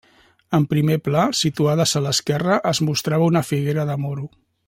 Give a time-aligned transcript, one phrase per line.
[0.59, 4.27] En primer pla, situades a l'esquerra, es mostrava una figuera de moro.